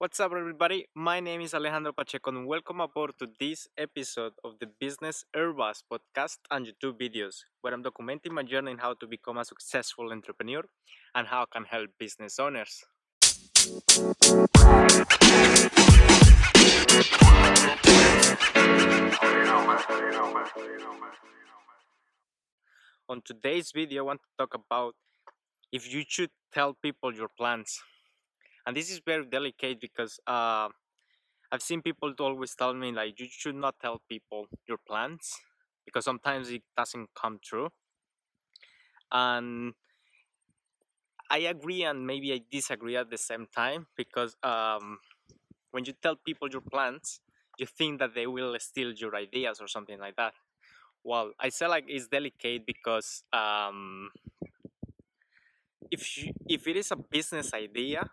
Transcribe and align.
What's 0.00 0.20
up, 0.20 0.30
everybody? 0.30 0.86
My 0.94 1.18
name 1.18 1.40
is 1.40 1.54
Alejandro 1.54 1.92
Pacheco, 1.92 2.30
and 2.30 2.46
welcome 2.46 2.80
aboard 2.80 3.14
to 3.18 3.26
this 3.40 3.66
episode 3.76 4.32
of 4.44 4.52
the 4.60 4.68
Business 4.78 5.24
Airbus 5.34 5.82
podcast 5.92 6.36
and 6.52 6.64
YouTube 6.64 7.00
videos, 7.00 7.38
where 7.62 7.74
I'm 7.74 7.82
documenting 7.82 8.30
my 8.30 8.44
journey 8.44 8.70
in 8.70 8.78
how 8.78 8.94
to 8.94 9.08
become 9.08 9.38
a 9.38 9.44
successful 9.44 10.12
entrepreneur 10.12 10.62
and 11.16 11.26
how 11.26 11.42
I 11.42 11.46
can 11.50 11.64
help 11.64 11.90
business 11.98 12.38
owners. 12.38 12.84
On 23.08 23.20
today's 23.24 23.72
video, 23.72 24.04
I 24.04 24.06
want 24.06 24.20
to 24.20 24.28
talk 24.38 24.54
about 24.54 24.94
if 25.72 25.92
you 25.92 26.04
should 26.06 26.30
tell 26.52 26.74
people 26.80 27.12
your 27.12 27.30
plans 27.36 27.80
and 28.68 28.76
this 28.76 28.92
is 28.92 29.00
very 29.00 29.24
delicate 29.24 29.80
because 29.80 30.20
uh, 30.28 30.68
I've 31.52 31.62
seen 31.62 31.82
people 31.82 32.12
always 32.20 32.54
tell 32.54 32.74
me 32.74 32.92
like 32.92 33.18
you 33.20 33.26
should 33.30 33.56
not 33.56 33.76
tell 33.80 34.02
people 34.10 34.48
your 34.68 34.78
plans 34.86 35.32
because 35.86 36.04
sometimes 36.04 36.50
it 36.50 36.62
doesn't 36.76 37.08
come 37.14 37.40
true. 37.42 37.70
And 39.12 39.74
I 41.30 41.38
agree 41.38 41.84
and 41.84 42.06
maybe 42.06 42.32
I 42.32 42.40
disagree 42.50 42.96
at 42.96 43.10
the 43.10 43.18
same 43.18 43.46
time 43.54 43.86
because 43.96 44.36
um, 44.42 44.98
when 45.72 45.84
you 45.84 45.94
tell 46.02 46.16
people 46.16 46.48
your 46.50 46.62
plans 46.62 47.20
you 47.58 47.66
think 47.66 48.00
that 48.00 48.14
they 48.14 48.26
will 48.26 48.56
steal 48.60 48.92
your 48.92 49.16
ideas 49.16 49.60
or 49.60 49.68
something 49.68 49.98
like 49.98 50.16
that. 50.16 50.34
Well 51.04 51.32
I 51.40 51.50
say 51.50 51.66
like 51.68 51.86
it's 51.88 52.08
delicate 52.08 52.66
because 52.66 53.24
um, 53.32 54.10
if 55.90 56.18
you, 56.18 56.32
if 56.48 56.66
it 56.66 56.76
is 56.76 56.90
a 56.90 56.96
business 56.96 57.52
idea 57.54 58.08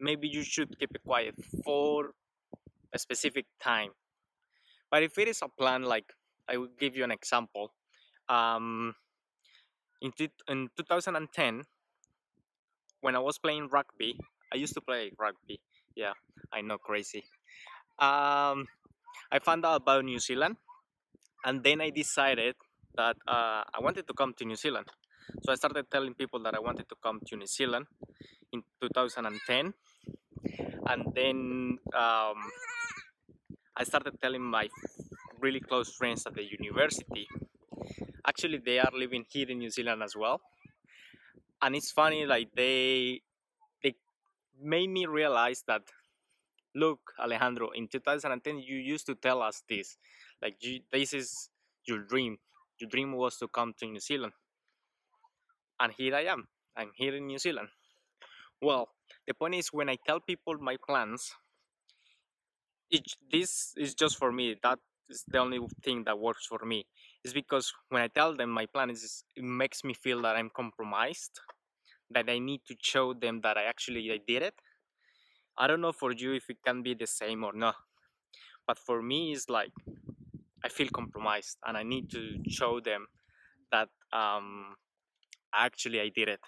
maybe 0.00 0.28
you 0.28 0.42
should 0.42 0.78
keep 0.78 0.94
it 0.94 1.02
quiet 1.04 1.34
for 1.64 2.12
a 2.92 2.98
specific 2.98 3.46
time. 3.62 3.90
But 4.90 5.02
if 5.02 5.18
it 5.18 5.28
is 5.28 5.40
a 5.42 5.48
plan, 5.48 5.82
like 5.82 6.12
I 6.48 6.56
will 6.56 6.74
give 6.78 6.96
you 6.96 7.04
an 7.04 7.10
example. 7.10 7.72
Um, 8.28 8.94
in, 10.00 10.12
in 10.48 10.68
2010, 10.76 11.62
when 13.00 13.16
I 13.16 13.18
was 13.18 13.38
playing 13.38 13.68
rugby, 13.68 14.18
I 14.52 14.56
used 14.56 14.74
to 14.74 14.80
play 14.80 15.12
rugby. 15.18 15.60
Yeah, 15.94 16.12
I 16.52 16.60
know, 16.60 16.78
crazy. 16.78 17.24
Um, 17.98 18.66
I 19.30 19.38
found 19.42 19.64
out 19.64 19.82
about 19.82 20.04
New 20.04 20.18
Zealand, 20.18 20.56
and 21.44 21.62
then 21.62 21.80
I 21.80 21.90
decided 21.90 22.56
that 22.96 23.16
uh, 23.28 23.62
I 23.72 23.80
wanted 23.80 24.06
to 24.08 24.14
come 24.14 24.34
to 24.38 24.44
New 24.44 24.56
Zealand. 24.56 24.86
So 25.42 25.52
I 25.52 25.54
started 25.54 25.86
telling 25.90 26.14
people 26.14 26.40
that 26.42 26.54
I 26.54 26.58
wanted 26.58 26.88
to 26.88 26.96
come 27.02 27.20
to 27.26 27.36
New 27.36 27.46
Zealand 27.46 27.86
in 28.52 28.62
2010 28.82 29.74
and 30.86 31.04
then 31.14 31.78
um, 31.94 32.38
I 33.76 33.84
started 33.84 34.20
telling 34.20 34.42
my 34.42 34.68
really 35.40 35.60
close 35.60 35.92
friends 35.94 36.26
at 36.26 36.34
the 36.34 36.44
university. 36.44 37.26
Actually, 38.26 38.58
they 38.58 38.78
are 38.78 38.90
living 38.92 39.24
here 39.28 39.48
in 39.48 39.58
New 39.58 39.70
Zealand 39.70 40.02
as 40.02 40.14
well, 40.16 40.40
and 41.62 41.74
it's 41.74 41.90
funny. 41.90 42.26
Like 42.26 42.48
they 42.54 43.22
they 43.82 43.94
made 44.60 44.90
me 44.90 45.06
realize 45.06 45.64
that. 45.66 45.82
Look, 46.72 47.00
Alejandro, 47.18 47.70
in 47.70 47.88
2010 47.88 48.60
you 48.60 48.76
used 48.76 49.04
to 49.06 49.16
tell 49.16 49.42
us 49.42 49.64
this, 49.68 49.96
like 50.40 50.54
you, 50.60 50.78
this 50.92 51.12
is 51.12 51.50
your 51.84 51.98
dream. 51.98 52.38
Your 52.78 52.88
dream 52.88 53.16
was 53.16 53.38
to 53.38 53.48
come 53.48 53.74
to 53.80 53.86
New 53.86 53.98
Zealand, 53.98 54.34
and 55.80 55.92
here 55.92 56.14
I 56.14 56.26
am. 56.26 56.46
I'm 56.76 56.92
here 56.94 57.16
in 57.16 57.26
New 57.26 57.38
Zealand. 57.38 57.70
Well, 58.62 58.88
the 59.26 59.34
point 59.34 59.56
is 59.56 59.70
when 59.70 59.90
I 59.90 59.96
tell 59.96 60.18
people 60.18 60.56
my 60.58 60.78
plans, 60.78 61.34
it, 62.90 63.02
this 63.30 63.72
is 63.76 63.94
just 63.94 64.16
for 64.18 64.32
me. 64.32 64.56
That 64.62 64.78
is 65.08 65.24
the 65.26 65.38
only 65.38 65.60
thing 65.82 66.04
that 66.04 66.18
works 66.18 66.46
for 66.46 66.64
me. 66.64 66.86
Is 67.24 67.32
because 67.32 67.72
when 67.88 68.02
I 68.02 68.08
tell 68.08 68.34
them 68.36 68.50
my 68.50 68.66
plans, 68.66 69.24
it 69.36 69.44
makes 69.44 69.84
me 69.84 69.94
feel 69.94 70.22
that 70.22 70.36
I'm 70.36 70.50
compromised, 70.50 71.40
that 72.10 72.28
I 72.30 72.38
need 72.38 72.62
to 72.68 72.76
show 72.82 73.14
them 73.14 73.40
that 73.42 73.56
I 73.58 73.64
actually 73.64 74.10
I 74.12 74.18
did 74.26 74.42
it. 74.42 74.54
I 75.58 75.66
don't 75.66 75.80
know 75.80 75.92
for 75.92 76.12
you 76.12 76.32
if 76.34 76.48
it 76.48 76.58
can 76.64 76.82
be 76.82 76.94
the 76.94 77.06
same 77.06 77.44
or 77.44 77.52
not, 77.52 77.76
but 78.66 78.78
for 78.78 79.02
me 79.02 79.32
it's 79.32 79.48
like 79.50 79.72
I 80.64 80.68
feel 80.68 80.88
compromised 80.94 81.58
and 81.66 81.76
I 81.76 81.82
need 81.82 82.10
to 82.12 82.38
show 82.48 82.80
them 82.80 83.06
that 83.72 83.88
um, 84.12 84.76
actually 85.54 86.00
I 86.00 86.10
did 86.14 86.28
it. 86.28 86.40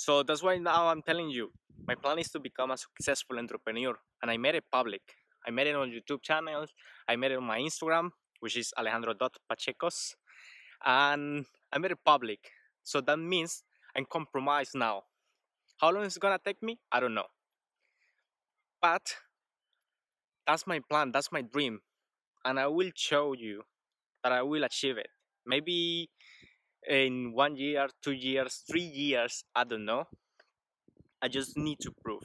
So 0.00 0.22
that's 0.22 0.42
why 0.42 0.56
now 0.56 0.88
I'm 0.88 1.02
telling 1.02 1.28
you, 1.28 1.52
my 1.86 1.94
plan 1.94 2.18
is 2.18 2.30
to 2.30 2.40
become 2.40 2.70
a 2.70 2.78
successful 2.78 3.38
entrepreneur, 3.38 3.94
and 4.22 4.30
I 4.30 4.38
made 4.38 4.54
it 4.54 4.64
public. 4.72 5.02
I 5.46 5.50
made 5.50 5.66
it 5.66 5.76
on 5.76 5.90
YouTube 5.90 6.22
channels. 6.22 6.70
I 7.06 7.16
made 7.16 7.32
it 7.32 7.36
on 7.36 7.44
my 7.44 7.58
Instagram, 7.58 8.08
which 8.40 8.56
is 8.56 8.72
alejandro.pachecos, 8.78 10.14
and 10.86 11.44
I 11.70 11.76
made 11.76 11.90
it 11.90 11.98
public. 12.02 12.40
So 12.82 13.02
that 13.02 13.18
means 13.18 13.62
I'm 13.94 14.06
compromised 14.06 14.74
now. 14.74 15.02
How 15.82 15.90
long 15.90 16.04
is 16.06 16.16
it 16.16 16.20
gonna 16.20 16.40
take 16.42 16.62
me? 16.62 16.78
I 16.90 16.98
don't 17.00 17.12
know. 17.12 17.28
But 18.80 19.16
that's 20.46 20.66
my 20.66 20.80
plan. 20.80 21.12
That's 21.12 21.30
my 21.30 21.42
dream, 21.42 21.80
and 22.46 22.58
I 22.58 22.68
will 22.68 22.90
show 22.94 23.34
you 23.34 23.64
that 24.22 24.32
I 24.32 24.40
will 24.42 24.64
achieve 24.64 24.96
it. 24.96 25.08
Maybe 25.44 26.08
in 26.88 27.32
one 27.32 27.56
year, 27.56 27.88
two 28.02 28.12
years, 28.12 28.62
three 28.68 28.82
years, 28.82 29.44
I 29.54 29.64
don't 29.64 29.84
know. 29.84 30.04
I 31.22 31.28
just 31.28 31.56
need 31.56 31.78
to 31.80 31.92
prove. 32.02 32.22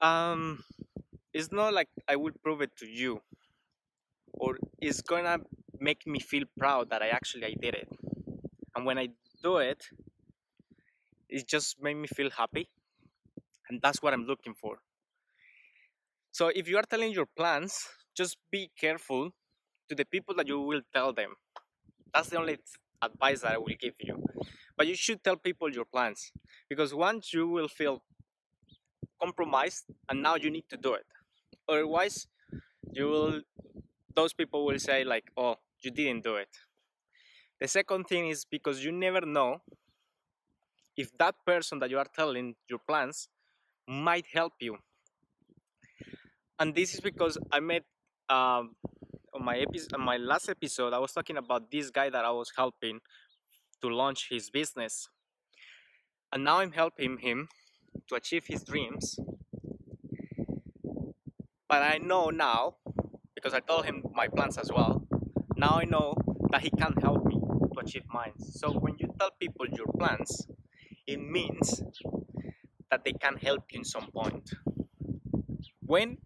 Um, 0.00 0.64
it's 1.32 1.52
not 1.52 1.72
like 1.74 1.88
I 2.08 2.16
will 2.16 2.32
prove 2.42 2.60
it 2.62 2.70
to 2.78 2.86
you, 2.86 3.20
or 4.32 4.58
it's 4.80 5.00
gonna 5.02 5.38
make 5.80 6.06
me 6.06 6.20
feel 6.20 6.44
proud 6.58 6.90
that 6.90 7.02
I 7.02 7.08
actually 7.08 7.46
I 7.46 7.54
did 7.60 7.74
it. 7.74 7.88
And 8.74 8.86
when 8.86 8.98
I 8.98 9.08
do 9.42 9.58
it, 9.58 9.84
it 11.28 11.48
just 11.48 11.82
made 11.82 11.94
me 11.94 12.06
feel 12.06 12.30
happy, 12.30 12.68
and 13.68 13.80
that's 13.82 14.02
what 14.02 14.12
I'm 14.12 14.24
looking 14.24 14.54
for. 14.54 14.78
So 16.30 16.48
if 16.48 16.68
you 16.68 16.78
are 16.78 16.82
telling 16.88 17.12
your 17.12 17.26
plans, 17.36 17.76
just 18.16 18.36
be 18.50 18.70
careful 18.78 19.30
to 19.88 19.94
the 19.94 20.04
people 20.04 20.34
that 20.36 20.48
you 20.48 20.60
will 20.60 20.82
tell 20.92 21.12
them 21.12 21.34
that's 22.14 22.28
the 22.28 22.38
only 22.38 22.58
advice 23.02 23.40
that 23.42 23.52
I 23.52 23.58
will 23.58 23.76
give 23.78 23.94
you. 24.00 24.22
But 24.76 24.86
you 24.86 24.94
should 24.94 25.22
tell 25.22 25.36
people 25.36 25.70
your 25.72 25.84
plans 25.84 26.32
because 26.68 26.94
once 26.94 27.32
you 27.32 27.48
will 27.48 27.68
feel 27.68 28.02
compromised 29.20 29.84
and 30.08 30.22
now 30.22 30.34
you 30.36 30.50
need 30.50 30.68
to 30.68 30.76
do 30.76 30.94
it. 30.94 31.06
Otherwise, 31.68 32.26
you 32.92 33.06
will 33.06 33.42
those 34.14 34.32
people 34.32 34.64
will 34.66 34.78
say 34.78 35.04
like, 35.04 35.30
"Oh, 35.36 35.56
you 35.82 35.90
didn't 35.90 36.24
do 36.24 36.36
it." 36.36 36.50
The 37.60 37.68
second 37.68 38.04
thing 38.08 38.28
is 38.28 38.44
because 38.44 38.84
you 38.84 38.92
never 38.92 39.22
know 39.22 39.62
if 40.96 41.10
that 41.18 41.34
person 41.44 41.78
that 41.80 41.90
you 41.90 41.98
are 41.98 42.06
telling 42.14 42.54
your 42.68 42.78
plans 42.78 43.28
might 43.88 44.26
help 44.32 44.54
you. 44.60 44.78
And 46.58 46.74
this 46.74 46.94
is 46.94 47.00
because 47.00 47.38
I 47.50 47.60
met 47.60 47.84
um, 48.28 48.76
my 49.42 49.58
episode, 49.58 49.94
on 49.94 50.02
uh, 50.02 50.04
my 50.04 50.16
last 50.16 50.48
episode, 50.48 50.92
I 50.92 50.98
was 50.98 51.12
talking 51.12 51.36
about 51.36 51.70
this 51.70 51.90
guy 51.90 52.08
that 52.10 52.24
I 52.24 52.30
was 52.30 52.52
helping 52.56 53.00
to 53.82 53.88
launch 53.88 54.28
his 54.30 54.50
business, 54.50 55.08
and 56.32 56.44
now 56.44 56.60
I'm 56.60 56.70
helping 56.70 57.18
him 57.18 57.48
to 58.08 58.14
achieve 58.14 58.46
his 58.46 58.62
dreams. 58.62 59.16
But 61.68 61.82
I 61.82 61.98
know 61.98 62.30
now, 62.30 62.76
because 63.34 63.52
I 63.52 63.60
told 63.60 63.84
him 63.84 64.04
my 64.14 64.28
plans 64.28 64.58
as 64.58 64.70
well. 64.72 65.04
Now 65.56 65.78
I 65.80 65.84
know 65.84 66.14
that 66.50 66.60
he 66.60 66.70
can 66.70 66.94
help 67.02 67.24
me 67.24 67.34
to 67.74 67.80
achieve 67.80 68.04
mine. 68.12 68.34
So 68.38 68.70
when 68.70 68.94
you 68.98 69.08
tell 69.18 69.30
people 69.40 69.66
your 69.66 69.86
plans, 69.98 70.46
it 71.06 71.20
means 71.20 71.82
that 72.90 73.04
they 73.04 73.12
can 73.12 73.36
help 73.36 73.64
you 73.72 73.80
in 73.80 73.84
some 73.84 74.08
point. 74.12 74.52
When? 75.80 76.18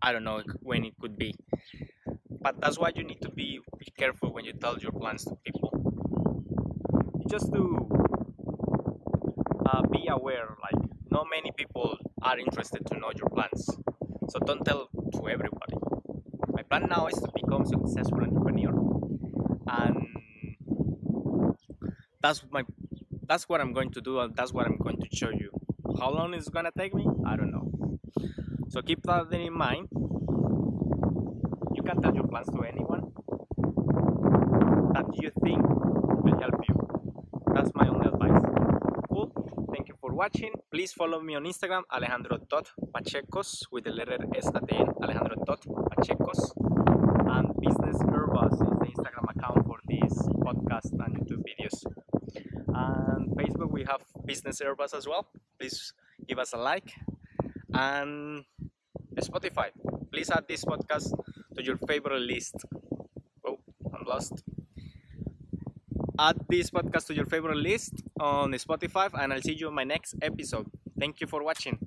I 0.00 0.12
don't 0.12 0.24
know 0.24 0.42
when 0.60 0.84
it 0.84 0.94
could 1.00 1.18
be 1.18 1.34
but 2.44 2.60
that's 2.60 2.78
why 2.78 2.92
you 2.94 3.02
need 3.02 3.22
to 3.22 3.30
be, 3.30 3.58
be 3.78 3.86
careful 3.96 4.30
when 4.30 4.44
you 4.44 4.52
tell 4.52 4.78
your 4.78 4.92
plans 4.92 5.24
to 5.24 5.34
people. 5.46 5.70
Just 7.26 7.50
to 7.54 7.88
uh, 9.64 9.80
be 9.90 10.06
aware 10.08 10.54
like 10.62 10.84
not 11.10 11.26
many 11.30 11.52
people 11.56 11.96
are 12.20 12.38
interested 12.38 12.84
to 12.84 12.98
know 12.98 13.10
your 13.16 13.30
plans. 13.30 13.64
So 14.28 14.38
don't 14.40 14.62
tell 14.62 14.90
to 15.14 15.28
everybody. 15.28 15.76
My 16.48 16.62
plan 16.64 16.86
now 16.90 17.06
is 17.06 17.14
to 17.14 17.30
become 17.34 17.62
a 17.62 17.66
successful 17.66 18.20
entrepreneur. 18.20 18.74
And 19.66 20.06
that's 22.20 22.44
my 22.50 22.62
that's 23.26 23.48
what 23.48 23.62
i'm 23.62 23.72
going 23.72 23.90
to 23.90 24.00
do 24.02 24.20
and 24.20 24.36
that's 24.36 24.52
what 24.52 24.66
i'm 24.66 24.76
going 24.76 25.00
to 25.00 25.08
show 25.16 25.30
you. 25.30 25.50
How 25.98 26.10
long 26.10 26.34
is 26.34 26.50
gonna 26.50 26.72
take 26.76 26.94
me? 26.94 27.06
I 27.26 27.36
don't 27.36 27.50
know. 27.50 27.98
So 28.68 28.82
keep 28.82 29.02
that 29.04 29.32
in 29.32 29.54
mind 29.54 29.88
can 31.84 32.00
tell 32.00 32.14
your 32.14 32.26
plans 32.26 32.48
to 32.48 32.62
anyone 32.62 33.12
that 34.94 35.06
you 35.20 35.30
think 35.42 35.62
will 36.24 36.38
help 36.40 36.54
you. 36.68 36.74
That's 37.54 37.70
my 37.74 37.86
only 37.88 38.06
advice. 38.08 38.42
Cool. 39.08 39.30
Thank 39.72 39.88
you 39.88 39.94
for 40.00 40.12
watching. 40.12 40.52
Please 40.70 40.92
follow 40.92 41.20
me 41.20 41.34
on 41.34 41.44
Instagram, 41.44 41.82
alejandro.pachecos 41.92 43.66
with 43.70 43.84
the 43.84 43.90
letter 43.90 44.18
S 44.34 44.46
at 44.54 44.66
the 44.66 44.74
end, 44.74 44.88
alejandro.pachecos. 45.02 46.52
And 47.36 47.54
Business 47.60 47.96
Herbas 48.02 48.54
is 48.54 48.58
the 48.58 48.86
Instagram 48.86 49.36
account 49.36 49.66
for 49.66 49.78
this 49.86 50.12
podcast 50.38 50.92
and 50.92 51.16
YouTube 51.18 51.42
videos. 51.44 51.84
And 52.68 53.30
Facebook, 53.36 53.70
we 53.70 53.84
have 53.84 54.02
Business 54.24 54.60
Herbas 54.60 54.94
as 54.94 55.06
well. 55.06 55.26
Please 55.58 55.92
give 56.26 56.38
us 56.38 56.52
a 56.54 56.58
like. 56.58 56.92
And 57.72 58.44
Spotify, 59.20 59.70
please 60.12 60.30
add 60.30 60.46
this 60.48 60.64
podcast 60.64 61.12
to 61.56 61.64
your 61.64 61.78
favorite 61.88 62.20
list. 62.20 62.56
Oh, 63.46 63.58
I'm 63.94 64.04
lost 64.06 64.42
add 66.18 66.36
this 66.48 66.70
podcast 66.70 67.06
to 67.06 67.14
your 67.14 67.26
favorite 67.26 67.56
list 67.56 68.02
on 68.20 68.52
Spotify 68.52 69.10
and 69.14 69.32
I'll 69.32 69.42
see 69.42 69.54
you 69.54 69.68
in 69.68 69.74
my 69.74 69.84
next 69.84 70.14
episode. 70.22 70.66
Thank 70.98 71.20
you 71.20 71.26
for 71.26 71.42
watching. 71.42 71.78